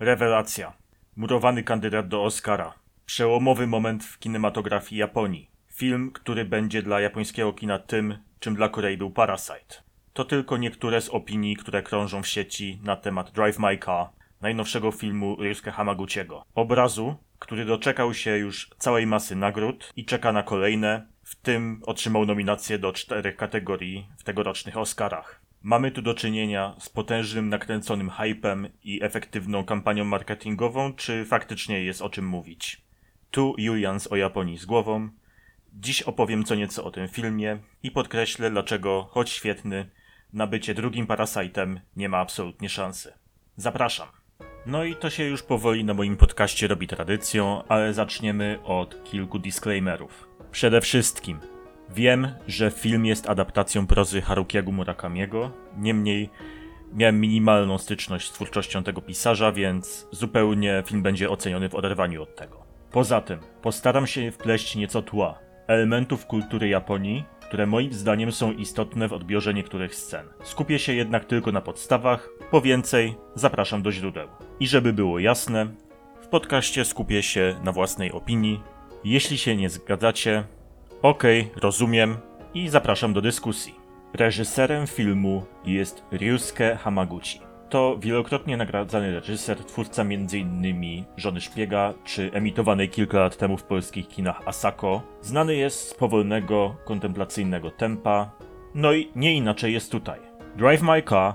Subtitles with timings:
[0.00, 0.72] Rewelacja.
[1.16, 2.74] Murowany kandydat do Oscara.
[3.06, 5.50] Przełomowy moment w kinematografii Japonii.
[5.72, 9.82] Film, który będzie dla japońskiego kina tym, czym dla Korei był Parasite.
[10.12, 14.08] To tylko niektóre z opinii, które krążą w sieci na temat Drive My Car,
[14.40, 16.44] najnowszego filmu Ryusuke Hamaguchiego.
[16.54, 22.26] Obrazu, który doczekał się już całej masy nagród i czeka na kolejne, w tym otrzymał
[22.26, 25.45] nominację do czterech kategorii w tegorocznych Oscarach.
[25.66, 32.02] Mamy tu do czynienia z potężnym nakręconym hypem i efektywną kampanią marketingową, czy faktycznie jest
[32.02, 32.82] o czym mówić?
[33.30, 35.08] Tu Julians o Japonii z głową.
[35.72, 39.90] Dziś opowiem co nieco o tym filmie i podkreślę, dlaczego, choć świetny,
[40.32, 43.12] na bycie drugim Parasite'em nie ma absolutnie szansy.
[43.56, 44.08] Zapraszam.
[44.66, 49.38] No i to się już powoli na moim podcaście robi tradycją, ale zaczniemy od kilku
[49.38, 50.28] disclaimerów.
[50.50, 51.38] Przede wszystkim,
[51.94, 56.30] wiem, że film jest adaptacją prozy Harukiego Murakamiego, niemniej
[56.92, 62.36] miałem minimalną styczność z twórczością tego pisarza, więc zupełnie film będzie oceniony w oderwaniu od
[62.36, 62.62] tego.
[62.90, 69.08] Poza tym, postaram się wpleść nieco tła, elementów kultury Japonii, które moim zdaniem są istotne
[69.08, 70.26] w odbiorze niektórych scen.
[70.42, 74.28] Skupię się jednak tylko na podstawach, po więcej zapraszam do źródeł.
[74.60, 75.66] I żeby było jasne,
[76.22, 78.62] w podcaście skupię się na własnej opinii.
[79.04, 80.44] Jeśli się nie zgadzacie,
[81.08, 82.16] okej, rozumiem
[82.54, 83.74] i zapraszam do dyskusji.
[84.14, 87.40] Reżyserem filmu jest Ryusuke Hamaguchi.
[87.68, 91.04] To wielokrotnie nagradzany reżyser, twórca m.in.
[91.16, 95.02] Żony Szpiega czy emitowanej kilka lat temu w polskich kinach Asako.
[95.20, 98.30] Znany jest z powolnego, kontemplacyjnego tempa.
[98.74, 100.20] No i nie inaczej jest tutaj.
[100.56, 101.34] Drive My Car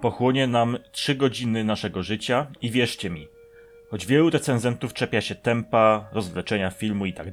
[0.00, 3.28] pochłonie nam 3 godziny naszego życia i wierzcie mi,
[3.90, 7.30] choć wielu recenzentów czepia się tempa, rozwleczenia filmu i tak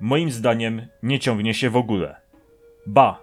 [0.00, 2.16] moim zdaniem nie ciągnie się w ogóle.
[2.86, 3.22] Ba,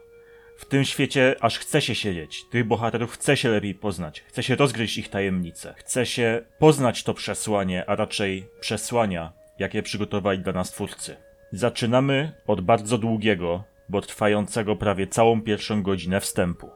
[0.58, 2.46] w tym świecie aż chce się siedzieć.
[2.46, 4.22] Tych bohaterów chce się lepiej poznać.
[4.22, 5.74] Chce się rozgryźć ich tajemnice.
[5.78, 11.16] Chce się poznać to przesłanie, a raczej przesłania, jakie przygotowali dla nas twórcy.
[11.52, 16.70] Zaczynamy od bardzo długiego, bo trwającego prawie całą pierwszą godzinę wstępu.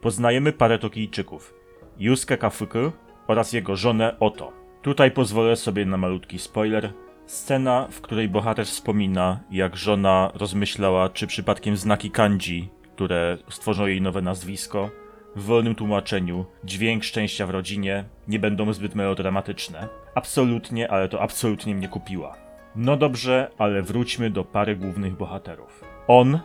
[0.00, 1.54] Poznajemy parę Tokijczyków.
[1.98, 2.92] Yusuke Kafuku
[3.26, 4.52] oraz jego żonę Oto.
[4.82, 6.92] Tutaj pozwolę sobie na malutki spoiler.
[7.28, 12.68] Scena, w której bohater wspomina, jak żona rozmyślała, czy przypadkiem znaki kanji
[12.98, 14.90] które stworzą jej nowe nazwisko.
[15.36, 19.88] W wolnym tłumaczeniu, dźwięk szczęścia w rodzinie nie będą zbyt melodramatyczne.
[20.14, 22.36] Absolutnie, ale to absolutnie mnie kupiła.
[22.76, 25.84] No dobrze, ale wróćmy do pary głównych bohaterów.
[26.08, 26.40] On,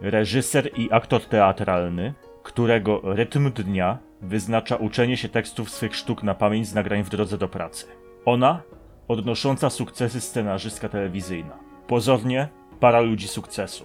[0.00, 6.68] reżyser i aktor teatralny, którego rytm dnia wyznacza uczenie się tekstów swych sztuk na pamięć
[6.68, 7.86] z nagrań w drodze do pracy.
[8.24, 8.62] Ona,
[9.08, 11.58] odnosząca sukcesy scenarzystka telewizyjna.
[11.86, 12.48] Pozornie,
[12.80, 13.84] para ludzi sukcesu.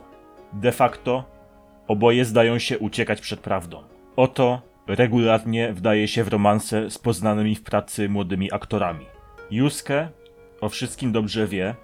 [0.53, 1.33] De facto,
[1.87, 3.83] Oboje zdają się uciekać przed prawdą.
[4.15, 9.05] Oto regularnie wdaje się w romanse z poznanymi w pracy młodymi aktorami.
[9.51, 10.09] Yusuke
[10.61, 11.75] o wszystkim dobrze wie,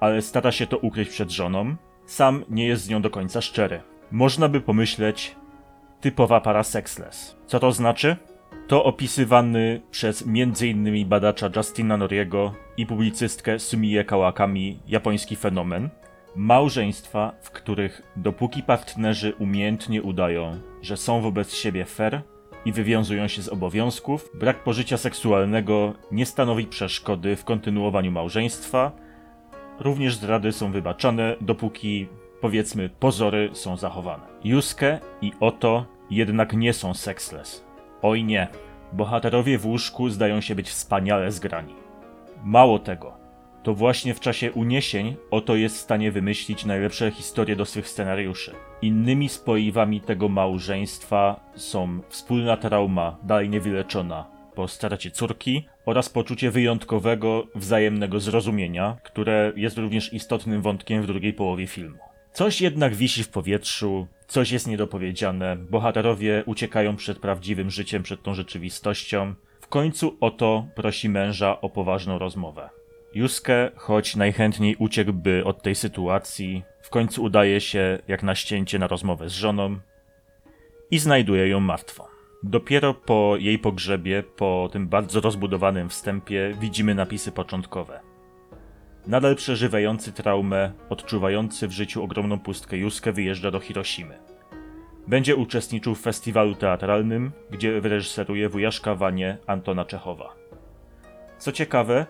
[0.00, 1.76] ale stara się to ukryć przed żoną.
[2.06, 3.82] Sam nie jest z nią do końca szczery.
[4.10, 5.36] Można by pomyśleć,
[6.00, 7.36] typowa para sexless.
[7.46, 8.16] Co to znaczy?
[8.68, 11.08] To opisywany przez m.in.
[11.08, 15.88] badacza Justina Noriego i publicystkę Sumie Kawakami japoński fenomen,
[16.36, 22.22] Małżeństwa, w których dopóki partnerzy umiejętnie udają, że są wobec siebie fair
[22.64, 28.92] i wywiązują się z obowiązków, brak pożycia seksualnego nie stanowi przeszkody w kontynuowaniu małżeństwa.
[29.80, 32.08] Również zdrady są wybaczane, dopóki
[32.40, 34.24] powiedzmy pozory są zachowane.
[34.44, 37.67] Yusuke i Oto jednak nie są sexless.
[38.02, 38.48] Oj nie.
[38.92, 41.74] Bohaterowie w łóżku zdają się być wspaniale zgrani.
[42.44, 43.12] Mało tego,
[43.62, 48.54] to właśnie w czasie uniesień oto jest w stanie wymyślić najlepsze historie do swych scenariuszy.
[48.82, 57.46] Innymi spoiwami tego małżeństwa są wspólna trauma, dalej niewyleczona, po stracie córki oraz poczucie wyjątkowego,
[57.54, 62.07] wzajemnego zrozumienia, które jest również istotnym wątkiem w drugiej połowie filmu.
[62.38, 68.34] Coś jednak wisi w powietrzu, coś jest niedopowiedziane, bohaterowie uciekają przed prawdziwym życiem, przed tą
[68.34, 69.34] rzeczywistością.
[69.60, 72.70] W końcu oto prosi męża o poważną rozmowę.
[73.14, 78.86] Yusuke, choć najchętniej uciekłby od tej sytuacji, w końcu udaje się jak na ścięcie na
[78.86, 79.78] rozmowę z żoną
[80.90, 82.04] i znajduje ją martwą.
[82.42, 88.07] Dopiero po jej pogrzebie, po tym bardzo rozbudowanym wstępie, widzimy napisy początkowe.
[89.08, 94.18] Nadal przeżywający traumę, odczuwający w życiu ogromną pustkę Yusuke wyjeżdża do Hiroshimy.
[95.06, 100.34] Będzie uczestniczył w festiwalu teatralnym, gdzie wyreżyseruje wujaszkawanie Antona Czechowa.
[101.38, 102.06] Co ciekawe,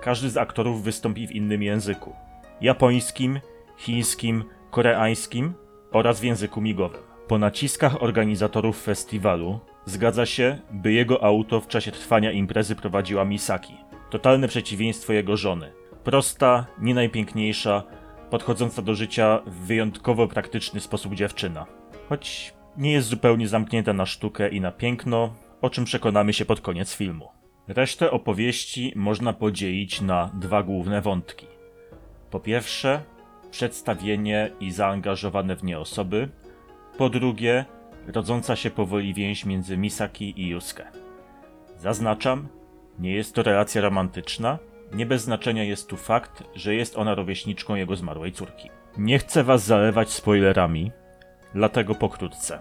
[0.00, 2.16] każdy z aktorów wystąpi w innym języku:
[2.60, 3.40] japońskim,
[3.76, 5.54] chińskim, koreańskim
[5.92, 7.02] oraz w języku migowym.
[7.26, 13.74] Po naciskach organizatorów festiwalu zgadza się, by jego auto w czasie trwania imprezy prowadziła Misaki.
[14.10, 15.72] Totalne przeciwieństwo jego żony.
[16.08, 17.82] Prosta, nie najpiękniejsza,
[18.30, 21.66] podchodząca do życia w wyjątkowo praktyczny sposób dziewczyna.
[22.08, 26.60] Choć nie jest zupełnie zamknięta na sztukę i na piękno, o czym przekonamy się pod
[26.60, 27.28] koniec filmu.
[27.66, 31.46] Resztę opowieści można podzielić na dwa główne wątki.
[32.30, 33.02] Po pierwsze,
[33.50, 36.28] przedstawienie i zaangażowane w nie osoby.
[36.98, 37.64] Po drugie,
[38.06, 40.86] rodząca się powoli więź między Misaki i Yusuke.
[41.78, 42.48] Zaznaczam,
[42.98, 44.58] nie jest to relacja romantyczna,
[44.92, 48.70] nie bez znaczenia jest tu fakt, że jest ona rówieśniczką jego zmarłej córki.
[48.98, 50.92] Nie chcę was zalewać spoilerami,
[51.54, 52.60] dlatego pokrótce.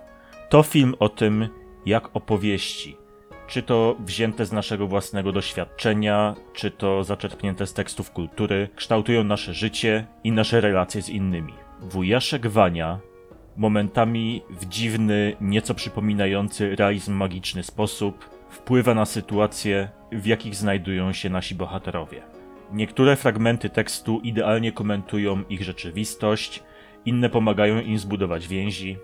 [0.50, 1.50] To film o tym,
[1.85, 2.97] jak opowieści,
[3.47, 9.53] czy to wzięte z naszego własnego doświadczenia, czy to zaczerpnięte z tekstów kultury, kształtują nasze
[9.53, 11.53] życie i nasze relacje z innymi.
[11.81, 13.00] Wujaszek Wania
[13.57, 21.30] momentami w dziwny, nieco przypominający realizm magiczny sposób wpływa na sytuacje, w jakich znajdują się
[21.30, 22.21] nasi bohaterowie.
[22.74, 26.63] Niektóre fragmenty tekstu idealnie komentują ich rzeczywistość,
[27.06, 28.98] inne pomagają im zbudować więzi,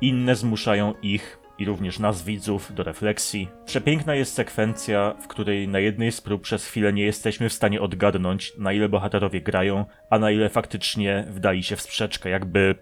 [0.00, 3.48] inne zmuszają ich i również nas widzów do refleksji.
[3.66, 7.80] Przepiękna jest sekwencja, w której na jednej z prób przez chwilę nie jesteśmy w stanie
[7.80, 12.74] odgadnąć, na ile bohaterowie grają, a na ile faktycznie wdali się w sprzeczkę, jakby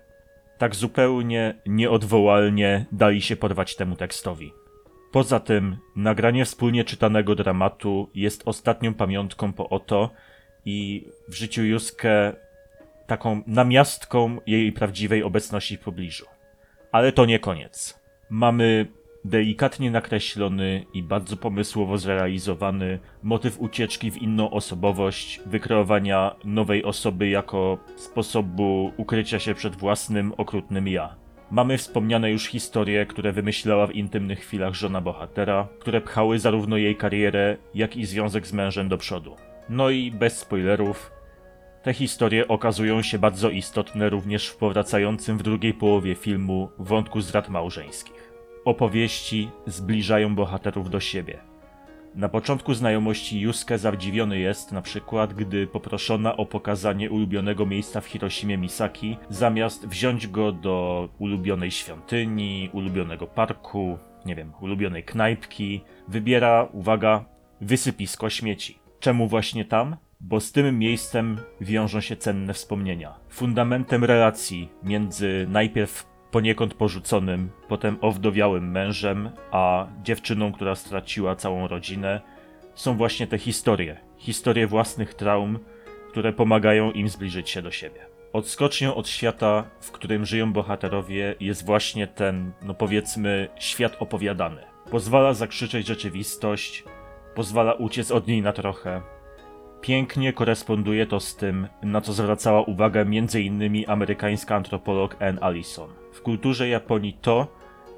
[0.59, 4.53] tak zupełnie nieodwołalnie dali się porwać temu tekstowi.
[5.13, 10.11] Poza tym, nagranie wspólnie czytanego dramatu jest ostatnią pamiątką po oto
[10.65, 12.33] i w życiu Juske
[13.07, 16.27] taką namiastką jej prawdziwej obecności w pobliżu.
[16.93, 18.01] Ale to nie koniec.
[18.31, 18.87] Mamy
[19.25, 27.79] delikatnie nakreślony i bardzo pomysłowo zrealizowany motyw ucieczki w inną osobowość, wykreowania nowej osoby jako
[27.97, 31.22] sposobu ukrycia się przed własnym okrutnym ja.
[31.53, 36.97] Mamy wspomniane już historie, które wymyślała w intymnych chwilach żona bohatera, które pchały zarówno jej
[36.97, 39.37] karierę, jak i związek z mężem do przodu.
[39.69, 41.11] No i bez spoilerów,
[41.83, 47.49] te historie okazują się bardzo istotne również w powracającym w drugiej połowie filmu wątku zdrad
[47.49, 48.33] małżeńskich.
[48.65, 51.52] Opowieści zbliżają bohaterów do siebie.
[52.15, 58.07] Na początku znajomości Yusuke zadziwiony jest na przykład, gdy poproszona o pokazanie ulubionego miejsca w
[58.07, 66.69] Hiroshimie Misaki, zamiast wziąć go do ulubionej świątyni, ulubionego parku, nie wiem, ulubionej knajpki, wybiera,
[66.73, 67.25] uwaga,
[67.61, 68.79] wysypisko śmieci.
[69.01, 69.97] Czemu właśnie tam?
[70.21, 73.15] Bo z tym miejscem wiążą się cenne wspomnienia.
[73.29, 82.21] Fundamentem relacji między najpierw poniekąd porzuconym, potem owdowiałym mężem, a dziewczyną, która straciła całą rodzinę,
[82.75, 84.01] są właśnie te historie.
[84.19, 85.59] Historie własnych traum,
[86.11, 88.07] które pomagają im zbliżyć się do siebie.
[88.33, 94.63] Odskocznią od świata, w którym żyją bohaterowie, jest właśnie ten, no powiedzmy, świat opowiadany.
[94.91, 96.85] Pozwala zakrzyczeć rzeczywistość,
[97.35, 99.03] pozwala uciec od niej na trochę,
[99.83, 103.85] Pięknie koresponduje to z tym, na co zwracała uwagę m.in.
[103.87, 105.91] amerykańska antropolog Ann Allison.
[106.13, 107.47] W kulturze Japonii to,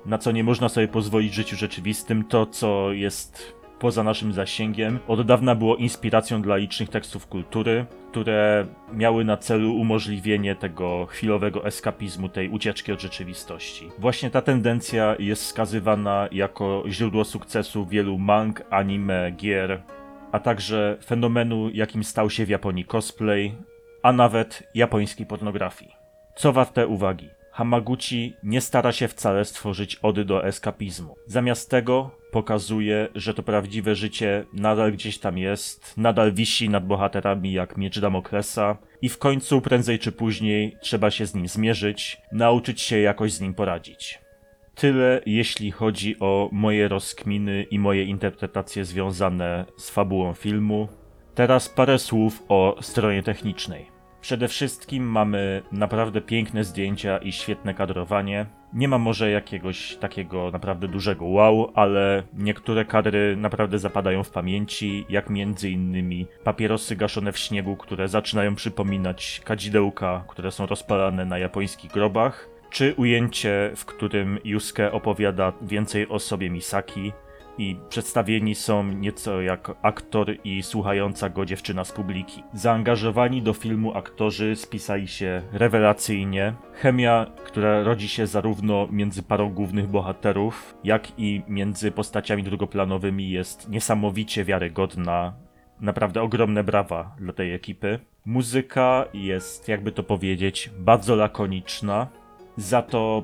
[0.06, 4.98] na co nie można sobie pozwolić w życiu rzeczywistym, to co jest poza naszym zasięgiem,
[5.08, 11.66] od dawna było inspiracją dla licznych tekstów kultury, które miały na celu umożliwienie tego chwilowego
[11.66, 13.90] eskapizmu, tej ucieczki od rzeczywistości.
[13.98, 19.82] Właśnie ta tendencja jest wskazywana jako źródło sukcesu wielu mang, anime, gier,
[20.34, 23.54] a także fenomenu, jakim stał się w Japonii cosplay,
[24.02, 25.94] a nawet japońskiej pornografii.
[26.36, 27.28] Co warte uwagi?
[27.52, 31.16] Hamaguchi nie stara się wcale stworzyć ody do eskapizmu.
[31.26, 37.52] Zamiast tego pokazuje, że to prawdziwe życie nadal gdzieś tam jest, nadal wisi nad bohaterami
[37.52, 42.80] jak miecz Damoklesa i w końcu prędzej czy później trzeba się z nim zmierzyć, nauczyć
[42.80, 44.23] się jakoś z nim poradzić.
[44.74, 50.88] Tyle jeśli chodzi o moje rozkminy i moje interpretacje związane z fabułą filmu.
[51.34, 53.94] Teraz parę słów o stronie technicznej.
[54.20, 58.46] Przede wszystkim mamy naprawdę piękne zdjęcia i świetne kadrowanie.
[58.72, 65.06] Nie ma może jakiegoś takiego naprawdę dużego wow, ale niektóre kadry naprawdę zapadają w pamięci,
[65.08, 71.38] jak między innymi papierosy gaszone w śniegu, które zaczynają przypominać kadzidełka, które są rozpalane na
[71.38, 77.12] japońskich grobach czy ujęcie, w którym Yusuke opowiada więcej o sobie Misaki
[77.58, 82.42] i przedstawieni są nieco jak aktor i słuchająca go dziewczyna z publiki.
[82.54, 86.54] Zaangażowani do filmu aktorzy spisali się rewelacyjnie.
[86.72, 93.68] Chemia, która rodzi się zarówno między parą głównych bohaterów, jak i między postaciami drugoplanowymi jest
[93.68, 95.34] niesamowicie wiarygodna.
[95.80, 97.98] Naprawdę ogromne brawa dla tej ekipy.
[98.24, 102.23] Muzyka jest, jakby to powiedzieć, bardzo lakoniczna,
[102.56, 103.22] za to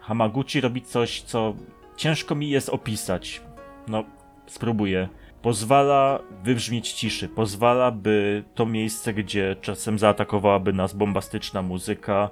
[0.00, 1.54] Hamaguchi robi coś, co
[1.96, 3.42] ciężko mi jest opisać.
[3.88, 4.04] No,
[4.46, 5.08] spróbuję.
[5.42, 12.30] Pozwala wybrzmieć ciszy, pozwala, by to miejsce, gdzie czasem zaatakowałaby nas bombastyczna muzyka,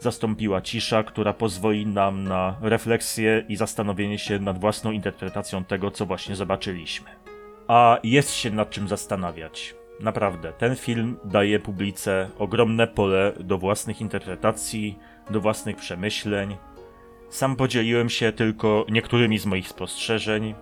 [0.00, 6.06] zastąpiła cisza, która pozwoli nam na refleksję i zastanowienie się nad własną interpretacją tego, co
[6.06, 7.10] właśnie zobaczyliśmy.
[7.68, 9.74] A jest się nad czym zastanawiać.
[10.00, 14.98] Naprawdę, ten film daje publice ogromne pole do własnych interpretacji,
[15.30, 16.56] do własnych przemyśleń.
[17.28, 20.54] Sam podzieliłem się tylko niektórymi z moich spostrzeżeń,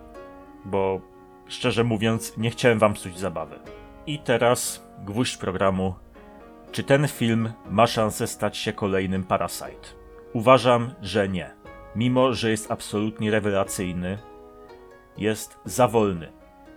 [0.65, 1.01] bo
[1.47, 3.59] szczerze mówiąc, nie chciałem wam psuć zabawy.
[4.07, 5.95] I teraz gwóźdź programu.
[6.71, 9.87] Czy ten film ma szansę stać się kolejnym Parasite?
[10.33, 11.55] Uważam, że nie.
[11.95, 14.17] Mimo, że jest absolutnie rewelacyjny,
[15.17, 16.31] jest za wolny.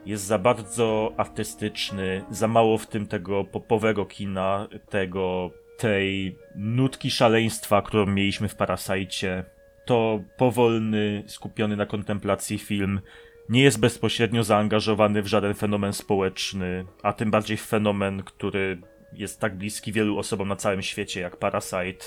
[0.06, 7.82] Jest za bardzo artystyczny, za mało w tym tego popowego kina, tego, tej nutki szaleństwa,
[7.82, 9.44] którą mieliśmy w Parasite.
[9.84, 13.00] To powolny, skupiony na kontemplacji film
[13.48, 18.78] nie jest bezpośrednio zaangażowany w żaden fenomen społeczny, a tym bardziej w fenomen, który
[19.12, 22.04] jest tak bliski wielu osobom na całym świecie jak Parasite.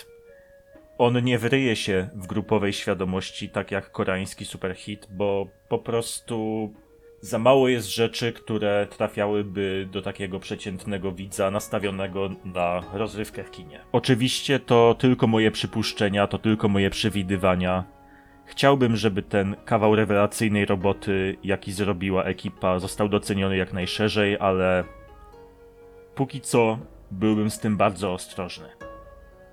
[0.97, 6.73] On nie wryje się w grupowej świadomości tak jak koreański superhit, bo po prostu
[7.21, 13.79] za mało jest rzeczy, które trafiałyby do takiego przeciętnego widza nastawionego na rozrywkę w kinie.
[13.91, 17.83] Oczywiście to tylko moje przypuszczenia, to tylko moje przewidywania.
[18.45, 24.83] Chciałbym, żeby ten kawał rewelacyjnej roboty, jaki zrobiła ekipa, został doceniony jak najszerzej, ale
[26.15, 26.79] póki co
[27.11, 28.67] byłbym z tym bardzo ostrożny.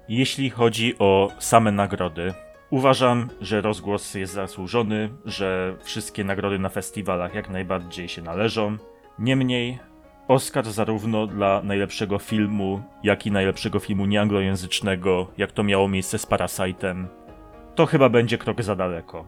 [0.08, 2.34] Jeśli chodzi o same nagrody,
[2.74, 8.76] uważam, że rozgłos jest zasłużony, że wszystkie nagrody na festiwalach jak najbardziej się należą.
[9.18, 9.78] Niemniej,
[10.28, 16.26] Oscar zarówno dla najlepszego filmu, jak i najlepszego filmu nieanglojęzycznego, jak to miało miejsce z
[16.26, 17.06] Parasite'em,
[17.74, 19.24] to chyba będzie krok za daleko.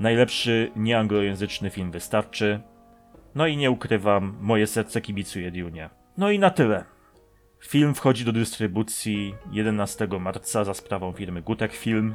[0.00, 2.60] Najlepszy nieanglojęzyczny film wystarczy.
[3.34, 5.90] No i nie ukrywam, moje serce kibicuje Dune.
[6.16, 6.84] No i na tyle.
[7.60, 12.14] Film wchodzi do dystrybucji 11 marca za sprawą firmy Gutek Film.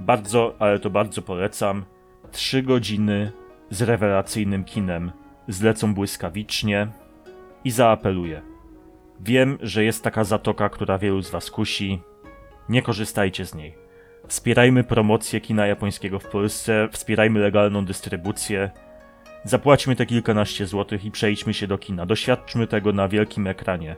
[0.00, 1.84] Bardzo, ale to bardzo polecam.
[2.32, 3.32] Trzy godziny
[3.70, 5.12] z rewelacyjnym kinem
[5.48, 6.88] zlecą błyskawicznie
[7.64, 8.42] i zaapeluję.
[9.20, 12.02] Wiem, że jest taka zatoka, która wielu z Was kusi.
[12.68, 13.74] Nie korzystajcie z niej.
[14.26, 18.70] Wspierajmy promocję kina japońskiego w Polsce, wspierajmy legalną dystrybucję.
[19.44, 22.06] Zapłaćmy te kilkanaście złotych i przejdźmy się do kina.
[22.06, 23.96] Doświadczmy tego na wielkim ekranie.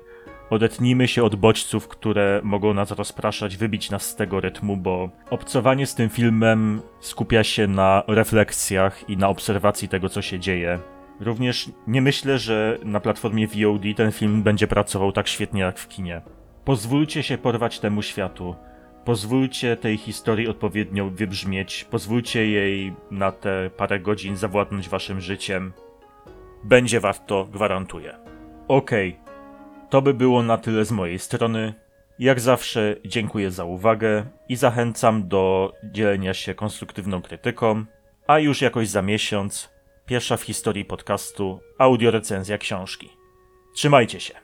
[0.53, 5.87] Odetnijmy się od bodźców, które mogą nas rozpraszać, wybić nas z tego rytmu, bo obcowanie
[5.87, 10.79] z tym filmem skupia się na refleksjach i na obserwacji tego, co się dzieje.
[11.21, 15.89] Również nie myślę, że na platformie VOD ten film będzie pracował tak świetnie jak w
[15.89, 16.23] kinie.
[16.65, 18.55] Pozwólcie się porwać temu światu.
[19.05, 25.73] Pozwólcie tej historii odpowiednio wybrzmieć, pozwólcie jej na te parę godzin zawładnąć waszym życiem.
[26.65, 28.15] Będzie warto, gwarantuję.
[28.69, 29.22] Okej,
[29.93, 31.75] to by było na tyle z mojej strony.
[32.19, 37.85] Jak zawsze dziękuję za uwagę i zachęcam do dzielenia się konstruktywną krytyką,
[38.27, 39.71] a już jakoś za miesiąc
[40.07, 43.09] pierwsza w historii podcastu audiorecenzja książki.
[43.75, 44.42] Trzymajcie się.